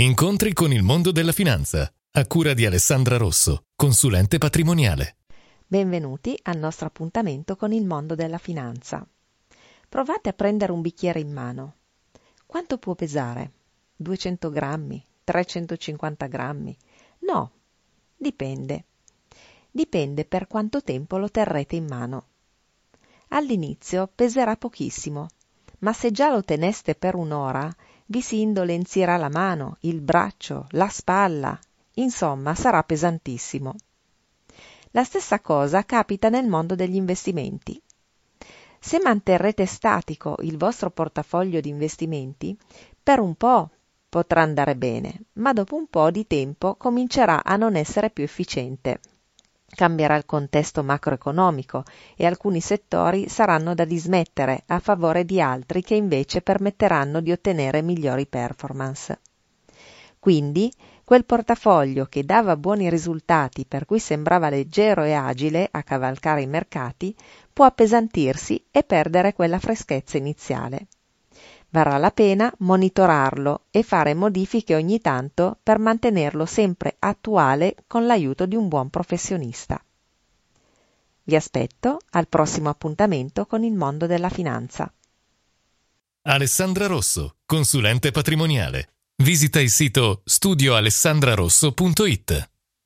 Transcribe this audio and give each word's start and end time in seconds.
Incontri 0.00 0.52
con 0.52 0.72
il 0.72 0.84
mondo 0.84 1.10
della 1.10 1.32
finanza, 1.32 1.92
a 2.12 2.26
cura 2.28 2.54
di 2.54 2.64
Alessandra 2.64 3.16
Rosso, 3.16 3.64
consulente 3.74 4.38
patrimoniale. 4.38 5.16
Benvenuti 5.66 6.38
al 6.44 6.56
nostro 6.56 6.86
appuntamento 6.86 7.56
con 7.56 7.72
il 7.72 7.84
mondo 7.84 8.14
della 8.14 8.38
finanza. 8.38 9.04
Provate 9.88 10.28
a 10.28 10.34
prendere 10.34 10.70
un 10.70 10.82
bicchiere 10.82 11.18
in 11.18 11.32
mano. 11.32 11.74
Quanto 12.46 12.78
può 12.78 12.94
pesare? 12.94 13.50
200 13.96 14.50
grammi? 14.50 15.04
350 15.24 16.26
grammi? 16.28 16.76
No, 17.26 17.50
dipende. 18.16 18.84
Dipende 19.68 20.24
per 20.24 20.46
quanto 20.46 20.80
tempo 20.80 21.18
lo 21.18 21.28
terrete 21.28 21.74
in 21.74 21.86
mano. 21.86 22.26
All'inizio 23.30 24.08
peserà 24.14 24.54
pochissimo, 24.54 25.26
ma 25.80 25.92
se 25.92 26.10
già 26.10 26.30
lo 26.30 26.42
teneste 26.42 26.94
per 26.94 27.14
un'ora 27.14 27.74
vi 28.06 28.20
si 28.22 28.40
indolenzierà 28.40 29.16
la 29.16 29.28
mano, 29.28 29.76
il 29.80 30.00
braccio, 30.00 30.66
la 30.70 30.88
spalla, 30.88 31.58
insomma 31.94 32.54
sarà 32.54 32.82
pesantissimo. 32.82 33.74
La 34.92 35.04
stessa 35.04 35.40
cosa 35.40 35.84
capita 35.84 36.30
nel 36.30 36.46
mondo 36.46 36.74
degli 36.74 36.94
investimenti. 36.94 37.80
Se 38.80 39.00
manterrete 39.02 39.66
statico 39.66 40.36
il 40.40 40.56
vostro 40.56 40.90
portafoglio 40.90 41.60
di 41.60 41.68
investimenti, 41.68 42.56
per 43.02 43.20
un 43.20 43.34
po' 43.34 43.70
potrà 44.08 44.40
andare 44.40 44.76
bene, 44.76 45.24
ma 45.34 45.52
dopo 45.52 45.76
un 45.76 45.86
po' 45.88 46.10
di 46.10 46.26
tempo 46.26 46.76
comincerà 46.76 47.44
a 47.44 47.56
non 47.56 47.76
essere 47.76 48.08
più 48.08 48.24
efficiente. 48.24 49.00
Cambierà 49.74 50.16
il 50.16 50.24
contesto 50.24 50.82
macroeconomico 50.82 51.84
e 52.16 52.26
alcuni 52.26 52.60
settori 52.60 53.28
saranno 53.28 53.74
da 53.74 53.84
dismettere 53.84 54.62
a 54.66 54.80
favore 54.80 55.24
di 55.24 55.40
altri 55.40 55.82
che 55.82 55.94
invece 55.94 56.40
permetteranno 56.40 57.20
di 57.20 57.30
ottenere 57.30 57.82
migliori 57.82 58.26
performance. 58.26 59.18
Quindi 60.18 60.72
quel 61.04 61.24
portafoglio 61.24 62.06
che 62.06 62.24
dava 62.24 62.56
buoni 62.56 62.90
risultati 62.90 63.64
per 63.66 63.84
cui 63.84 63.98
sembrava 63.98 64.48
leggero 64.50 65.04
e 65.04 65.12
agile 65.12 65.68
a 65.70 65.82
cavalcare 65.82 66.42
i 66.42 66.46
mercati 66.46 67.14
può 67.52 67.64
appesantirsi 67.64 68.64
e 68.70 68.82
perdere 68.82 69.32
quella 69.32 69.58
freschezza 69.58 70.16
iniziale 70.16 70.86
varrà 71.70 71.98
la 71.98 72.10
pena 72.10 72.52
monitorarlo 72.58 73.64
e 73.70 73.82
fare 73.82 74.14
modifiche 74.14 74.74
ogni 74.74 75.00
tanto 75.00 75.58
per 75.62 75.78
mantenerlo 75.78 76.46
sempre 76.46 76.96
attuale 76.98 77.76
con 77.86 78.06
l'aiuto 78.06 78.46
di 78.46 78.56
un 78.56 78.68
buon 78.68 78.88
professionista. 78.90 79.80
Vi 81.24 81.36
aspetto 81.36 81.98
al 82.10 82.28
prossimo 82.28 82.68
appuntamento 82.70 83.46
con 83.46 83.62
il 83.62 83.74
mondo 83.74 84.06
della 84.06 84.30
finanza. 84.30 84.90
Alessandra 86.22 86.86
Rosso, 86.86 87.36
consulente 87.44 88.10
patrimoniale. 88.10 88.94
Visita 89.16 89.60
il 89.60 89.68
sito 89.70 90.22
studioalessandrarosso.it. 90.24 92.50